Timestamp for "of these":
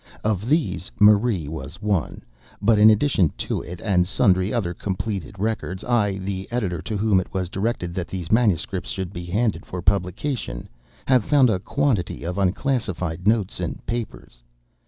0.23-0.91